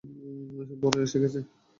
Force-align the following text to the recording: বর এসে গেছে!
বর 0.81 0.93
এসে 1.03 1.17
গেছে! 1.23 1.39